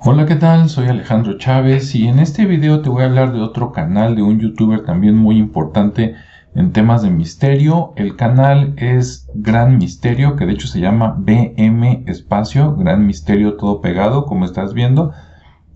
[0.00, 0.68] Hola, ¿qué tal?
[0.68, 4.22] Soy Alejandro Chávez y en este video te voy a hablar de otro canal de
[4.22, 6.14] un youtuber también muy importante
[6.54, 7.94] en temas de misterio.
[7.96, 13.80] El canal es Gran Misterio, que de hecho se llama BM Espacio, Gran Misterio todo
[13.80, 15.12] pegado, como estás viendo.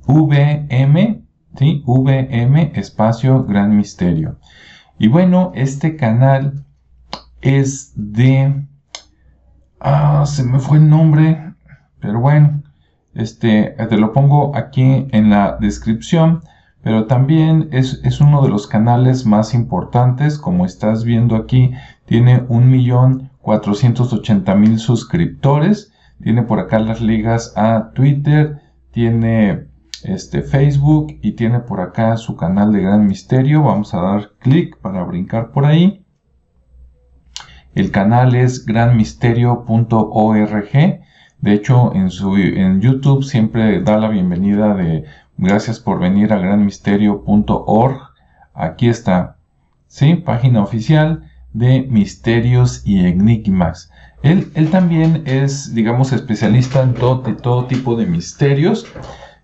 [0.07, 1.25] VM,
[1.57, 1.83] ¿sí?
[1.85, 4.39] VM Espacio Gran Misterio.
[5.01, 6.65] Y bueno, este canal
[7.41, 8.69] es de...
[9.81, 11.55] Ah, se me fue el nombre,
[11.99, 12.63] pero bueno
[13.15, 16.41] este, te lo pongo aquí en la descripción,
[16.83, 21.71] pero también es, uno de los canales más importantes, como estás viendo aquí,
[22.07, 29.69] tiene 1.480.000 suscriptores, tiene por acá las ligas a Twitter, tiene
[30.03, 33.63] este, Facebook y tiene por acá su canal de Gran Misterio.
[33.63, 36.05] Vamos a dar clic para brincar por ahí.
[37.75, 41.02] El canal es granmisterio.org
[41.43, 45.05] de hecho, en, YouTube siempre da la bienvenida de
[45.37, 47.99] gracias por venir a granmisterio.org.
[48.55, 49.39] Aquí está,
[49.89, 50.15] ¿sí?
[50.15, 53.91] Página oficial de misterios y enigmas.
[54.23, 58.87] Él, también es, digamos, especialista en todo, todo tipo de misterios.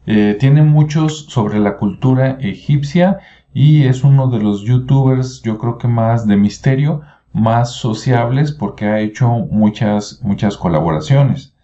[0.06, 3.19] Eh, tiene muchos sobre la cultura egipcia
[3.53, 7.01] y es uno de los youtubers, yo creo que más de misterio,
[7.33, 11.58] más sociables porque ha hecho muchas, muchas colaboraciones.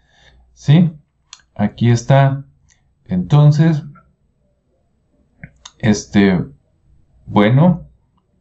[0.55, 0.92] ¿Sí?
[1.55, 2.44] Aquí está.
[3.05, 3.84] Entonces,
[5.78, 6.42] este,
[7.27, 7.83] bueno,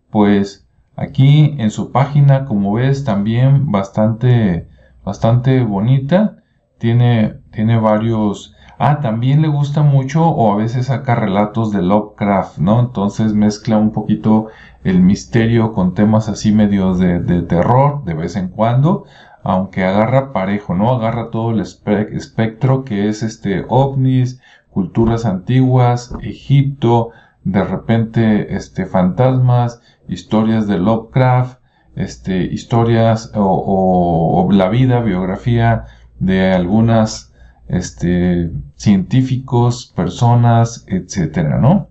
[0.10, 4.70] pues aquí en su página, como ves, también bastante,
[5.04, 6.38] bastante bonita.
[6.78, 8.56] Tiene, tiene varios...
[8.80, 12.80] Ah, también le gusta mucho o a veces saca relatos de Lovecraft, ¿no?
[12.80, 14.48] Entonces mezcla un poquito
[14.84, 19.06] el misterio con temas así medios de, de terror de vez en cuando
[19.44, 20.94] aunque agarra parejo, ¿no?
[20.94, 27.12] Agarra todo el espectro que es este ovnis, culturas antiguas, Egipto,
[27.44, 31.60] de repente este fantasmas, historias de Lovecraft,
[31.96, 35.86] este historias o, la vida, biografía
[36.20, 37.34] de algunas
[37.68, 41.90] este científicos, personas, etcétera, ¿no?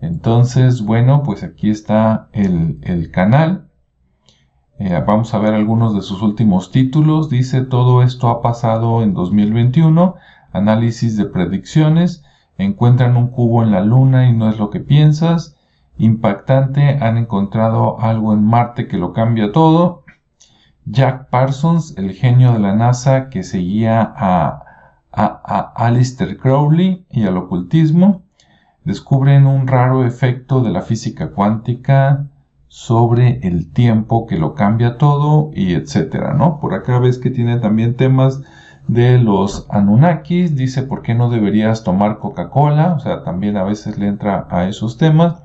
[0.00, 3.68] Entonces, bueno, pues aquí está el, el canal.
[4.76, 7.30] Eh, vamos a ver algunos de sus últimos títulos.
[7.30, 10.16] Dice, todo esto ha pasado en 2021.
[10.52, 12.24] Análisis de predicciones.
[12.58, 15.56] Encuentran un cubo en la luna y no es lo que piensas.
[15.96, 20.04] Impactante, han encontrado algo en Marte que lo cambia todo.
[20.86, 24.64] Jack Parsons, el genio de la NASA que seguía a,
[25.12, 28.22] a, a Alistair Crowley y al ocultismo.
[28.82, 32.28] Descubren un raro efecto de la física cuántica
[32.74, 36.58] sobre el tiempo que lo cambia todo y etcétera, ¿no?
[36.58, 38.42] Por acá ves que tiene también temas
[38.88, 43.96] de los Anunnakis, dice por qué no deberías tomar Coca-Cola, o sea, también a veces
[43.96, 45.36] le entra a esos temas.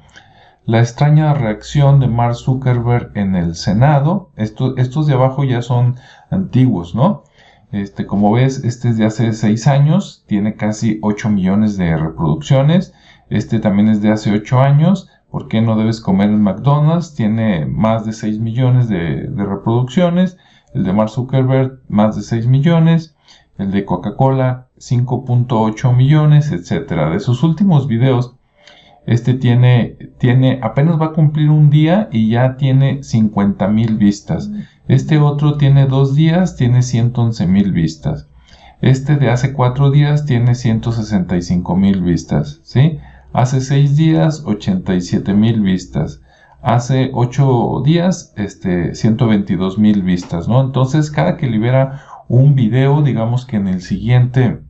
[0.66, 5.97] La extraña reacción de Mark Zuckerberg en el Senado, estos de abajo ya son
[6.31, 7.25] antiguos, ¿no?
[7.72, 12.91] Este, como ves, este es de hace 6 años, tiene casi 8 millones de reproducciones.
[13.29, 15.07] Este también es de hace 8 años.
[15.31, 17.13] ¿Por qué no debes comer en McDonald's?
[17.13, 20.38] Tiene más de 6 millones de, reproducciones.
[20.73, 23.16] El de Mark Zuckerberg, más de 6 millones.
[23.57, 27.12] El de Coca-Cola, 5.8 millones, etc.
[27.12, 28.35] De sus últimos videos,
[29.06, 34.50] este tiene, tiene, apenas va a cumplir un día y ya tiene 50 mil vistas.
[34.88, 38.28] Este otro tiene dos días, tiene 111 mil vistas.
[38.81, 43.00] Este de hace cuatro días tiene 165 mil vistas, ¿sí?
[43.31, 46.22] Hace 6 días, 87 mil vistas.
[46.63, 50.62] Hace 8 días, este, 122 mil vistas, ¿no?
[50.62, 54.62] Entonces, cada que libera un video, digamos que en el siguiente,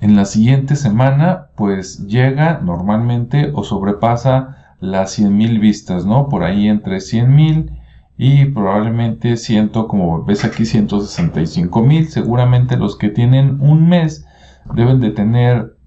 [0.00, 6.28] en la siguiente semana, pues llega normalmente o sobrepasa las 100 mil vistas, ¿no?
[6.28, 7.72] Por ahí entre 100 mil
[8.16, 12.08] y probablemente 100, como ves aquí, 165 mil.
[12.08, 14.24] Seguramente los que tienen un mes
[14.72, 15.77] deben de tener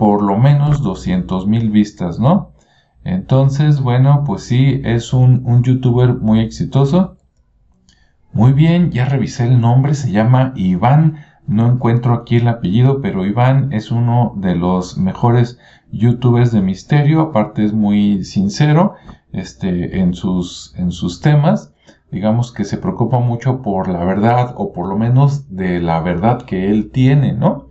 [0.00, 2.52] por lo menos 200 mil vistas, ¿no?
[3.04, 7.18] Entonces, bueno, pues sí, es un, youtuber muy exitoso.
[8.32, 11.18] Muy bien, ya revisé el nombre, se llama Iván.
[11.46, 15.58] No encuentro aquí el apellido, pero Iván es uno de los mejores
[15.92, 17.20] youtubers de misterio.
[17.20, 18.94] Aparte es muy sincero
[19.32, 21.74] este, en, sus, en sus temas.
[22.10, 26.40] Digamos que se preocupa mucho por la verdad o por lo menos de la verdad
[26.40, 27.69] que él tiene, ¿no?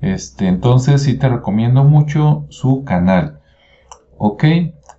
[0.00, 3.40] Este, entonces sí te recomiendo mucho su canal.
[4.16, 4.44] Ok,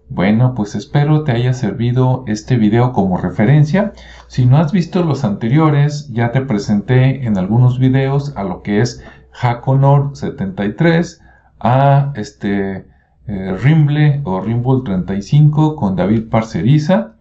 [0.09, 3.93] bueno, pues espero te haya servido este video como referencia.
[4.27, 8.81] Si no has visto los anteriores, ya te presenté en algunos videos a lo que
[8.81, 9.03] es
[9.39, 11.21] Haconor 73,
[11.59, 12.87] a este
[13.27, 17.13] eh, Rimble o Rimble 35 con David Parceriza,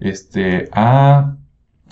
[0.00, 1.36] este, a,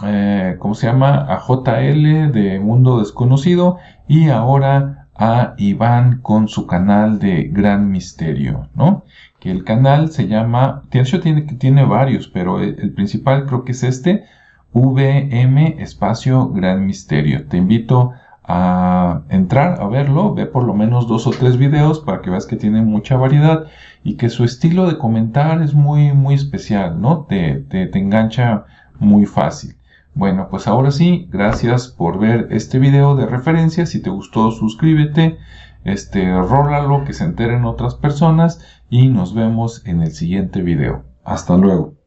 [0.05, 1.27] eh, ¿cómo se llama?
[1.29, 3.77] A JL de Mundo Desconocido
[4.09, 9.05] y ahora a Iván con su canal de Gran Misterio, ¿no?
[9.39, 14.25] Que el canal se llama, tiene, tiene varios, pero el, principal creo que es este,
[14.73, 17.47] VM Espacio Gran Misterio.
[17.47, 18.13] Te invito
[18.45, 22.47] a entrar a verlo, ve por lo menos dos o tres videos para que veas
[22.47, 23.67] que tiene mucha variedad
[24.03, 27.27] y que su estilo de comentar es muy muy especial, ¿no?
[27.29, 28.65] Te, te, engancha
[28.99, 29.77] muy fácil.
[30.15, 33.87] Bueno, pues ahora sí, gracias por ver este video de referencia.
[33.87, 35.39] Si te gustó, suscríbete,
[35.85, 38.61] este, rólalo, que se enteren otras personas
[38.91, 41.05] y nos vemos en el siguiente video.
[41.25, 42.00] Hasta luego.